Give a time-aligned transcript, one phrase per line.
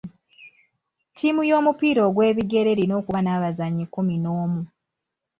[1.09, 4.61] Ttiimu y'omupiira ogw'ebigere erina okuba n'abazannyi kkumi n'omu.